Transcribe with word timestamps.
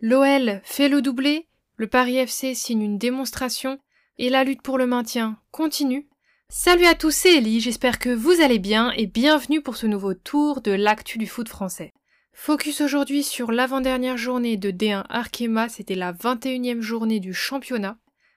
L'OL 0.00 0.60
fait 0.64 0.88
le 0.88 1.00
doublé, 1.00 1.46
le 1.76 1.86
Paris 1.86 2.16
FC 2.16 2.54
signe 2.54 2.82
une 2.82 2.98
démonstration 2.98 3.78
et 4.18 4.30
la 4.30 4.42
lutte 4.42 4.62
pour 4.62 4.76
le 4.76 4.86
maintien 4.86 5.38
continue. 5.52 6.08
Salut 6.48 6.86
à 6.86 6.94
tous, 6.94 7.14
c'est 7.14 7.36
Ellie, 7.36 7.60
j'espère 7.60 7.98
que 8.00 8.10
vous 8.10 8.40
allez 8.42 8.58
bien 8.58 8.90
et 8.96 9.06
bienvenue 9.06 9.62
pour 9.62 9.76
ce 9.76 9.86
nouveau 9.86 10.12
tour 10.12 10.60
de 10.60 10.72
l'actu 10.72 11.18
du 11.18 11.26
foot 11.28 11.48
français. 11.48 11.92
Focus 12.32 12.80
aujourd'hui 12.80 13.22
sur 13.22 13.52
l'avant-dernière 13.52 14.16
journée 14.16 14.56
de 14.56 14.70
D1 14.70 15.04
Arkema, 15.08 15.68
c'était 15.68 15.94
la 15.94 16.12
21e 16.12 16.80
journée 16.80 17.20
du 17.20 17.32
championnat. 17.32 17.96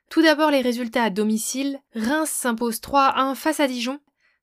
Tout 0.10 0.22
d'abord 0.22 0.52
les 0.52 0.62
résultats 0.62 1.04
à 1.04 1.10
domicile, 1.10 1.80
Reims 1.94 2.30
s'impose 2.30 2.80
3 2.80 3.18
1 3.18 3.36
face 3.36 3.60
à 3.60 3.68
Dijon, 3.68 4.00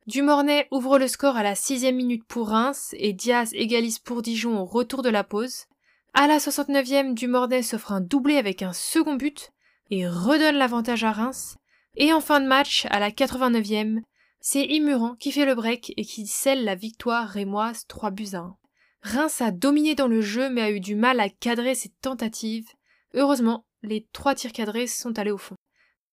Dumornay 0.08 0.66
ouvre 0.72 0.98
le 0.98 1.06
score 1.06 1.36
à 1.36 1.44
la 1.44 1.54
6 1.54 1.92
minute 1.92 2.24
pour 2.24 2.48
Reims 2.48 2.92
et 2.98 3.12
Diaz 3.12 3.50
égalise 3.54 4.00
pour 4.00 4.20
Dijon 4.20 4.58
au 4.58 4.64
retour 4.64 5.02
de 5.02 5.08
la 5.08 5.22
pause. 5.22 5.66
À 6.12 6.26
la 6.26 6.38
69e, 6.38 7.14
Dumornay 7.14 7.62
s'offre 7.62 7.92
un 7.92 8.00
doublé 8.00 8.36
avec 8.36 8.62
un 8.62 8.72
second 8.72 9.14
but 9.14 9.52
et 9.90 10.08
redonne 10.08 10.56
l'avantage 10.56 11.04
à 11.04 11.12
Reims. 11.12 11.56
Et 11.94 12.12
en 12.12 12.20
fin 12.20 12.40
de 12.40 12.46
match, 12.46 12.86
à 12.90 12.98
la 12.98 13.10
89e, 13.10 14.00
c'est 14.40 14.64
Imuran 14.64 15.14
qui 15.14 15.30
fait 15.30 15.46
le 15.46 15.54
break 15.54 15.94
et 15.96 16.04
qui 16.04 16.26
scelle 16.26 16.64
la 16.64 16.74
victoire 16.74 17.28
rémoise 17.28 17.86
3 17.86 18.10
buts 18.10 18.34
à 18.34 18.38
1. 18.38 18.56
Reims 19.02 19.40
a 19.40 19.52
dominé 19.52 19.94
dans 19.94 20.08
le 20.08 20.20
jeu 20.20 20.50
mais 20.50 20.62
a 20.62 20.70
eu 20.72 20.80
du 20.80 20.96
mal 20.96 21.20
à 21.20 21.28
cadrer 21.28 21.76
ses 21.76 21.90
tentatives. 22.00 22.68
Heureusement, 23.14 23.66
les 23.82 24.08
trois 24.12 24.34
tirs 24.34 24.52
cadrés 24.52 24.88
sont 24.88 25.16
allés 25.18 25.30
au 25.30 25.38
fond. 25.38 25.56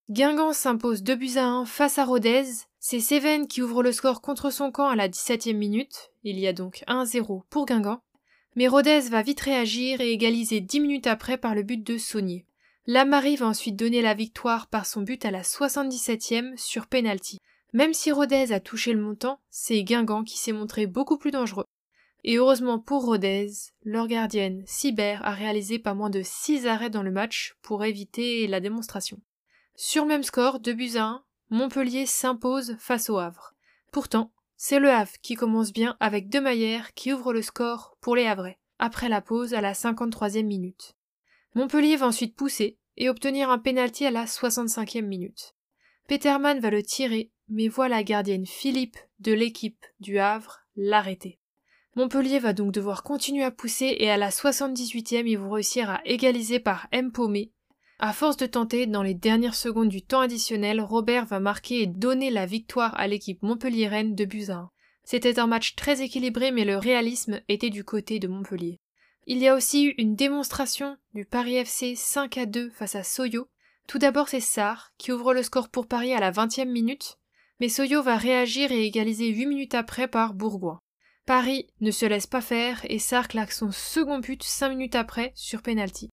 Guingamp 0.09 0.53
s'impose 0.53 1.03
2 1.03 1.15
buts 1.15 1.37
à 1.37 1.45
1 1.45 1.65
face 1.65 1.99
à 1.99 2.03
Rodez. 2.03 2.43
C'est 2.79 2.99
Seven 2.99 3.45
qui 3.45 3.61
ouvre 3.61 3.83
le 3.83 3.91
score 3.91 4.21
contre 4.21 4.49
son 4.49 4.71
camp 4.71 4.87
à 4.87 4.95
la 4.95 5.07
17e 5.07 5.55
minute. 5.55 6.09
Il 6.23 6.39
y 6.39 6.47
a 6.47 6.53
donc 6.53 6.83
1-0 6.87 7.43
pour 7.47 7.67
Guingamp. 7.67 8.01
Mais 8.55 8.67
Rodez 8.67 9.01
va 9.01 9.21
vite 9.21 9.41
réagir 9.41 10.01
et 10.01 10.11
égaliser 10.11 10.61
dix 10.61 10.79
minutes 10.79 11.05
après 11.05 11.37
par 11.37 11.53
le 11.53 11.61
but 11.61 11.85
de 11.85 11.99
Saunier. 11.99 12.47
Lamari 12.87 13.35
va 13.35 13.45
ensuite 13.45 13.75
donner 13.75 14.01
la 14.01 14.15
victoire 14.15 14.65
par 14.65 14.87
son 14.87 15.03
but 15.03 15.23
à 15.25 15.31
la 15.31 15.43
77e 15.43 16.57
sur 16.57 16.87
penalty. 16.87 17.37
Même 17.73 17.93
si 17.93 18.11
Rodez 18.11 18.51
a 18.51 18.59
touché 18.59 18.93
le 18.93 19.01
montant, 19.01 19.39
c'est 19.51 19.83
Guingamp 19.83 20.23
qui 20.23 20.39
s'est 20.39 20.53
montré 20.53 20.87
beaucoup 20.87 21.19
plus 21.19 21.29
dangereux. 21.29 21.65
Et 22.23 22.37
heureusement 22.37 22.79
pour 22.79 23.05
Rodez, 23.05 23.51
leur 23.83 24.07
gardienne, 24.07 24.63
Sibert, 24.65 25.23
a 25.23 25.35
réalisé 25.35 25.77
pas 25.77 25.93
moins 25.93 26.09
de 26.09 26.23
6 26.23 26.65
arrêts 26.65 26.89
dans 26.89 27.03
le 27.03 27.11
match 27.11 27.53
pour 27.61 27.85
éviter 27.85 28.47
la 28.47 28.59
démonstration. 28.59 29.21
Sur 29.81 30.05
même 30.05 30.23
score, 30.23 30.59
2 30.59 30.73
buts 30.73 30.97
à 30.97 31.05
1, 31.05 31.23
Montpellier 31.51 32.05
s'impose 32.05 32.75
face 32.79 33.09
au 33.09 33.17
Havre. 33.17 33.53
Pourtant, 33.93 34.33
c'est 34.57 34.77
le 34.77 34.89
Havre 34.89 35.13
qui 35.21 35.35
commence 35.35 35.71
bien 35.71 35.95
avec 36.01 36.27
Demayer 36.27 36.81
qui 36.95 37.13
ouvre 37.13 37.31
le 37.31 37.41
score 37.41 37.95
pour 38.01 38.17
les 38.17 38.25
Havrais, 38.25 38.59
après 38.77 39.07
la 39.07 39.21
pause 39.21 39.53
à 39.53 39.61
la 39.61 39.71
53e 39.71 40.43
minute. 40.43 40.97
Montpellier 41.55 41.95
va 41.95 42.07
ensuite 42.07 42.35
pousser 42.35 42.77
et 42.97 43.07
obtenir 43.07 43.49
un 43.49 43.57
pénalty 43.57 44.05
à 44.05 44.11
la 44.11 44.25
65e 44.25 45.05
minute. 45.05 45.55
Peterman 46.09 46.59
va 46.59 46.71
le 46.71 46.83
tirer, 46.83 47.31
mais 47.47 47.69
voit 47.69 47.87
la 47.87 48.03
gardienne 48.03 48.45
Philippe 48.45 48.97
de 49.19 49.31
l'équipe 49.31 49.85
du 50.01 50.19
Havre 50.19 50.59
l'arrêter. 50.75 51.39
Montpellier 51.95 52.39
va 52.39 52.51
donc 52.51 52.73
devoir 52.73 53.01
continuer 53.01 53.45
à 53.45 53.51
pousser 53.51 53.95
et 53.97 54.11
à 54.11 54.17
la 54.17 54.29
78e 54.29 55.25
ils 55.25 55.37
vont 55.37 55.51
réussir 55.51 55.89
à 55.89 56.01
égaliser 56.03 56.59
par 56.59 56.89
M. 56.91 57.13
Paumé 57.13 57.53
à 58.01 58.13
force 58.13 58.37
de 58.37 58.45
tenter, 58.45 58.85
dans 58.87 59.03
les 59.03 59.13
dernières 59.13 59.55
secondes 59.55 59.89
du 59.89 60.01
temps 60.01 60.21
additionnel, 60.21 60.79
Robert 60.79 61.25
va 61.25 61.41
marquer 61.41 61.81
et 61.81 61.85
donner 61.85 62.29
la 62.29 62.45
victoire 62.45 62.97
à 62.97 63.07
l'équipe 63.07 63.43
montpelliéraine 63.43 64.15
de 64.15 64.23
buts 64.23 64.47
C'était 65.03 65.37
un 65.37 65.47
match 65.47 65.75
très 65.75 66.01
équilibré, 66.01 66.51
mais 66.51 66.63
le 66.63 66.77
réalisme 66.77 67.41
était 67.49 67.69
du 67.69 67.83
côté 67.83 68.19
de 68.19 68.29
Montpellier. 68.29 68.79
Il 69.27 69.37
y 69.39 69.49
a 69.49 69.55
aussi 69.55 69.85
eu 69.85 69.95
une 69.97 70.15
démonstration 70.15 70.95
du 71.13 71.25
Paris 71.25 71.55
FC 71.55 71.93
5 71.95 72.37
à 72.37 72.45
2 72.45 72.69
face 72.69 72.95
à 72.95 73.03
Soyo. 73.03 73.49
Tout 73.85 73.99
d'abord, 73.99 74.29
c'est 74.29 74.39
Sarr 74.39 74.93
qui 74.97 75.11
ouvre 75.11 75.33
le 75.33 75.43
score 75.43 75.67
pour 75.67 75.85
Paris 75.85 76.13
à 76.13 76.21
la 76.21 76.31
20e 76.31 76.69
minute, 76.69 77.17
mais 77.59 77.67
Soyo 77.67 78.01
va 78.01 78.15
réagir 78.15 78.71
et 78.71 78.85
égaliser 78.85 79.27
8 79.27 79.45
minutes 79.45 79.75
après 79.75 80.07
par 80.07 80.33
Bourgoin. 80.33 80.79
Paris 81.25 81.67
ne 81.81 81.91
se 81.91 82.05
laisse 82.05 82.27
pas 82.27 82.41
faire 82.41 82.79
et 82.85 82.97
Sarr 82.97 83.27
claque 83.27 83.51
son 83.51 83.71
second 83.73 84.19
but 84.19 84.41
5 84.41 84.69
minutes 84.69 84.95
après 84.95 85.33
sur 85.35 85.61
penalty. 85.61 86.09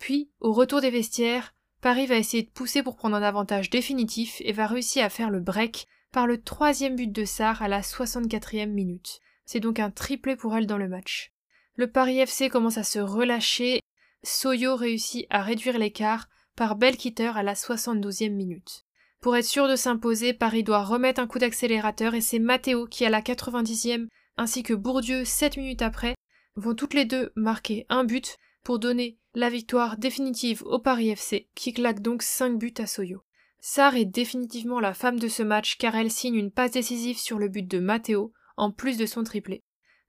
Puis, 0.00 0.30
au 0.40 0.52
retour 0.52 0.80
des 0.80 0.90
vestiaires, 0.90 1.54
Paris 1.80 2.06
va 2.06 2.16
essayer 2.16 2.42
de 2.42 2.50
pousser 2.50 2.82
pour 2.82 2.96
prendre 2.96 3.14
un 3.14 3.22
avantage 3.22 3.70
définitif 3.70 4.40
et 4.40 4.52
va 4.52 4.66
réussir 4.66 5.04
à 5.04 5.10
faire 5.10 5.30
le 5.30 5.40
break 5.40 5.86
par 6.10 6.26
le 6.26 6.42
troisième 6.42 6.96
but 6.96 7.12
de 7.12 7.24
Sarr 7.24 7.62
à 7.62 7.68
la 7.68 7.82
64e 7.82 8.66
minute. 8.66 9.20
C'est 9.44 9.60
donc 9.60 9.78
un 9.78 9.90
triplé 9.90 10.36
pour 10.36 10.56
elle 10.56 10.66
dans 10.66 10.78
le 10.78 10.88
match. 10.88 11.32
Le 11.76 11.90
Paris 11.90 12.18
FC 12.18 12.48
commence 12.48 12.78
à 12.78 12.82
se 12.82 12.98
relâcher. 12.98 13.80
Soyo 14.22 14.74
réussit 14.74 15.26
à 15.30 15.42
réduire 15.42 15.78
l'écart 15.78 16.28
par 16.56 16.76
Belkitter 16.76 17.32
à 17.34 17.42
la 17.42 17.54
72e 17.54 18.30
minute. 18.30 18.86
Pour 19.20 19.36
être 19.36 19.44
sûr 19.44 19.68
de 19.68 19.76
s'imposer, 19.76 20.32
Paris 20.32 20.62
doit 20.62 20.82
remettre 20.82 21.20
un 21.20 21.26
coup 21.26 21.38
d'accélérateur 21.38 22.14
et 22.14 22.22
c'est 22.22 22.38
Matteo 22.38 22.86
qui 22.86 23.04
à 23.04 23.10
la 23.10 23.20
90e 23.20 24.08
ainsi 24.38 24.62
que 24.62 24.72
Bourdieu 24.72 25.26
7 25.26 25.58
minutes 25.58 25.82
après 25.82 26.14
vont 26.56 26.74
toutes 26.74 26.94
les 26.94 27.04
deux 27.04 27.32
marquer 27.36 27.84
un 27.90 28.04
but 28.04 28.38
pour 28.62 28.78
donner 28.78 29.18
la 29.34 29.50
victoire 29.50 29.96
définitive 29.96 30.62
au 30.64 30.78
Paris 30.78 31.10
FC, 31.10 31.48
qui 31.54 31.72
claque 31.72 32.00
donc 32.00 32.22
5 32.22 32.58
buts 32.58 32.74
à 32.78 32.86
Soyo. 32.86 33.22
Sarr 33.60 33.96
est 33.96 34.06
définitivement 34.06 34.80
la 34.80 34.94
femme 34.94 35.18
de 35.18 35.28
ce 35.28 35.42
match 35.42 35.76
car 35.76 35.94
elle 35.94 36.10
signe 36.10 36.34
une 36.34 36.50
passe 36.50 36.72
décisive 36.72 37.18
sur 37.18 37.38
le 37.38 37.48
but 37.48 37.66
de 37.66 37.78
Matteo, 37.78 38.32
en 38.56 38.70
plus 38.70 38.96
de 38.96 39.06
son 39.06 39.22
triplé. 39.22 39.62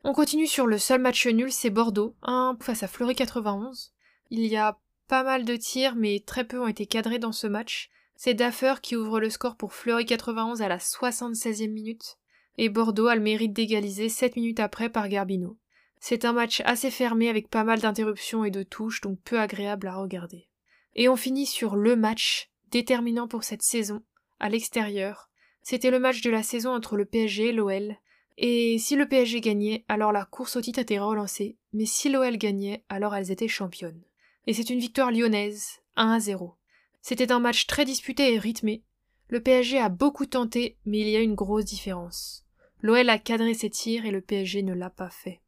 On 0.04 0.14
continue 0.14 0.48
sur 0.48 0.66
le 0.66 0.78
seul 0.78 1.00
match 1.02 1.28
nul, 1.28 1.52
c'est 1.52 1.70
Bordeaux, 1.70 2.16
1 2.24 2.58
face 2.60 2.84
à 2.84 2.88
Fleury 2.88 3.14
91. 3.14 3.94
Il 4.32 4.46
y 4.46 4.56
a 4.56 4.80
pas 5.08 5.24
mal 5.24 5.46
de 5.46 5.56
tirs, 5.56 5.96
mais 5.96 6.24
très 6.26 6.46
peu 6.46 6.60
ont 6.60 6.68
été 6.68 6.86
cadrés 6.86 7.20
dans 7.20 7.34
ce 7.34 7.46
match. 7.46 7.90
C'est 8.16 8.34
Daffer 8.34 8.76
qui 8.82 8.96
ouvre 8.96 9.20
le 9.20 9.30
score 9.30 9.58
pour 9.58 9.74
Fleury 9.74 10.06
91 10.06 10.62
à 10.62 10.68
la 10.68 10.78
76e 10.78 11.70
minute, 11.70 12.18
et 12.58 12.70
Bordeaux 12.70 13.08
a 13.08 13.16
le 13.16 13.22
mérite 13.22 13.54
d'égaliser 13.54 14.10
7 14.10 14.38
minutes 14.38 14.60
après 14.60 14.90
par 14.90 15.10
Garbino. 15.10 15.58
C'est 16.04 16.26
un 16.26 16.34
match 16.34 16.64
assez 16.66 16.90
fermé 16.90 17.30
avec 17.30 17.48
pas 17.48 17.64
mal 17.64 17.80
d'interruptions 17.80 18.44
et 18.44 18.50
de 18.50 18.64
touches, 18.64 19.02
donc 19.02 19.20
peu 19.24 19.40
agréable 19.40 19.88
à 19.88 19.96
regarder. 19.96 20.48
Et 20.96 21.08
on 21.08 21.16
finit 21.16 21.46
sur 21.46 21.76
le 21.76 21.96
match 21.96 22.50
déterminant 22.72 23.28
pour 23.28 23.44
cette 23.44 23.62
saison, 23.62 24.02
à 24.40 24.50
l'extérieur. 24.50 25.30
C'était 25.62 25.92
le 25.92 26.00
match 26.00 26.22
de 26.22 26.32
la 26.32 26.42
saison 26.42 26.74
entre 26.74 26.98
le 26.98 27.06
PSG 27.06 27.50
et 27.50 27.52
l'OL. 27.52 27.98
Et 28.40 28.80
si 28.80 28.96
le 28.96 29.08
PSG 29.08 29.42
gagnait, 29.42 29.86
alors 29.88 30.12
la 30.12 30.26
course 30.26 30.56
au 30.56 30.62
titre 30.62 30.80
était 30.80 30.98
relancée, 30.98 31.56
mais 31.72 31.86
si 31.86 32.10
l'OL 32.10 32.36
gagnait, 32.38 32.84
alors 32.90 33.14
elles 33.14 33.30
étaient 33.30 33.48
championnes. 33.48 34.02
Et 34.48 34.54
c'est 34.54 34.72
une 34.72 34.80
victoire 34.80 35.12
lyonnaise, 35.12 35.82
1 35.98 36.14
à 36.14 36.20
0. 36.20 36.56
C'était 37.04 37.32
un 37.32 37.40
match 37.40 37.68
très 37.68 37.86
disputé 37.86 38.34
et 38.34 38.40
rythmé. 38.40 38.82
Le 39.28 39.40
PSG 39.40 39.78
a 39.78 39.90
beaucoup 39.90 40.26
tenté, 40.26 40.78
mais 40.84 41.02
il 41.02 41.10
y 41.10 41.16
a 41.16 41.22
une 41.22 41.36
grosse 41.36 41.66
différence. 41.66 42.44
L'OL 42.82 43.08
a 43.08 43.20
cadré 43.20 43.54
ses 43.54 43.70
tirs 43.70 44.08
et 44.08 44.12
le 44.12 44.22
PSG 44.22 44.64
ne 44.64 44.74
l'a 44.74 44.90
pas 44.90 45.12
fait. 45.12 45.41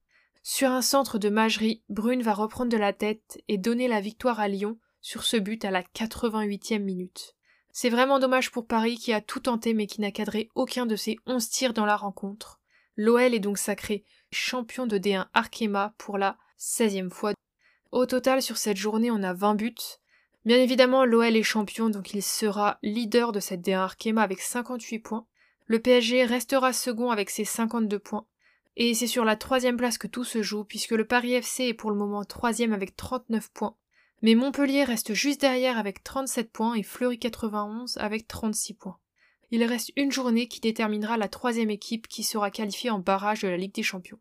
Sur 0.45 0.71
un 0.71 0.81
centre 0.81 1.19
de 1.19 1.29
magerie, 1.29 1.83
Brune 1.87 2.21
va 2.21 2.33
reprendre 2.33 2.69
de 2.69 2.77
la 2.77 2.91
tête 2.91 3.41
et 3.47 3.57
donner 3.57 3.87
la 3.87 4.01
victoire 4.01 4.41
à 4.41 4.49
Lyon 4.49 4.77
sur 4.99 5.23
ce 5.23 5.37
but 5.37 5.63
à 5.63 5.71
la 5.71 5.83
88e 5.83 6.79
minute. 6.79 7.37
C'est 7.71 7.89
vraiment 7.89 8.19
dommage 8.19 8.51
pour 8.51 8.67
Paris 8.67 8.97
qui 8.97 9.13
a 9.13 9.21
tout 9.21 9.39
tenté 9.39 9.73
mais 9.73 9.87
qui 9.87 10.01
n'a 10.01 10.11
cadré 10.11 10.49
aucun 10.53 10.85
de 10.85 10.97
ses 10.97 11.17
11 11.27 11.49
tirs 11.49 11.73
dans 11.73 11.85
la 11.85 11.95
rencontre. 11.95 12.59
L'OL 12.97 13.33
est 13.33 13.39
donc 13.39 13.57
sacré 13.57 14.03
champion 14.31 14.85
de 14.85 14.97
D1 14.97 15.27
Arkema 15.33 15.95
pour 15.97 16.17
la 16.17 16.37
16e 16.59 17.09
fois. 17.09 17.31
Au 17.91 18.05
total, 18.05 18.41
sur 18.41 18.57
cette 18.57 18.77
journée, 18.77 19.11
on 19.11 19.23
a 19.23 19.33
20 19.33 19.55
buts. 19.55 19.75
Bien 20.43 20.57
évidemment, 20.57 21.05
l'OL 21.05 21.37
est 21.37 21.43
champion, 21.43 21.89
donc 21.89 22.13
il 22.13 22.21
sera 22.21 22.79
leader 22.83 23.31
de 23.31 23.39
cette 23.39 23.61
D1 23.61 23.77
Arkema 23.77 24.21
avec 24.21 24.41
58 24.41 24.99
points. 24.99 25.25
Le 25.67 25.79
PSG 25.79 26.25
restera 26.25 26.73
second 26.73 27.11
avec 27.11 27.29
ses 27.29 27.45
52 27.45 27.97
points. 27.97 28.25
Et 28.75 28.93
c'est 28.95 29.07
sur 29.07 29.23
la 29.23 29.35
troisième 29.35 29.77
place 29.77 29.97
que 29.97 30.07
tout 30.07 30.23
se 30.23 30.41
joue, 30.41 30.63
puisque 30.63 30.91
le 30.91 31.05
Paris 31.05 31.33
FC 31.33 31.65
est 31.65 31.73
pour 31.73 31.91
le 31.91 31.97
moment 31.97 32.23
troisième 32.23 32.73
avec 32.73 32.95
39 32.95 33.51
points. 33.51 33.75
Mais 34.23 34.35
Montpellier 34.35 34.83
reste 34.83 35.13
juste 35.13 35.41
derrière 35.41 35.77
avec 35.77 36.03
37 36.03 36.51
points 36.51 36.75
et 36.75 36.83
Fleury 36.83 37.19
91 37.19 37.97
avec 37.97 38.27
36 38.27 38.73
points. 38.75 38.97
Il 39.51 39.63
reste 39.63 39.91
une 39.95 40.11
journée 40.11 40.47
qui 40.47 40.61
déterminera 40.61 41.17
la 41.17 41.27
troisième 41.27 41.69
équipe 41.69 42.07
qui 42.07 42.23
sera 42.23 42.49
qualifiée 42.49 42.89
en 42.89 42.99
barrage 42.99 43.41
de 43.41 43.49
la 43.49 43.57
Ligue 43.57 43.75
des 43.75 43.83
Champions. 43.83 44.19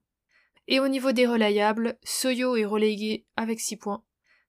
Et 0.69 0.81
au 0.81 0.89
niveau 0.89 1.13
des 1.13 1.27
relayables, 1.27 1.99
Soyo 2.05 2.57
est 2.57 2.65
relégué 2.65 3.25
avec 3.37 3.61
6 3.61 3.77
points. 3.77 4.05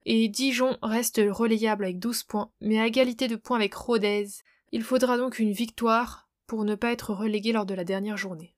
Et 0.06 0.28
Dijon 0.28 0.78
reste 0.82 1.22
relayable 1.30 1.86
avec 1.86 2.00
12 2.00 2.24
points, 2.24 2.52
mais 2.60 2.80
à 2.80 2.88
égalité 2.88 3.30
de 3.30 3.38
points 3.38 3.58
avec 3.58 3.74
Rodez. 3.74 4.28
Il 4.74 4.84
faudra 4.84 5.18
donc 5.18 5.40
une 5.40 5.54
victoire 5.54 6.28
pour 6.48 6.66
ne 6.66 6.76
pas 6.76 6.92
être 6.92 7.14
relégué 7.14 7.54
lors 7.54 7.66
de 7.66 7.74
la 7.74 7.86
dernière 7.86 8.18
journée. 8.18 8.54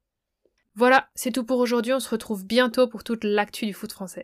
Voilà, 0.76 1.08
c'est 1.16 1.32
tout 1.32 1.44
pour 1.46 1.60
aujourd'hui, 1.60 1.94
on 1.94 2.00
se 2.00 2.10
retrouve 2.10 2.46
bientôt 2.46 2.88
pour 2.88 3.04
toute 3.04 3.24
l'actu 3.24 3.66
du 3.66 3.74
foot 3.74 3.92
français. 3.92 4.14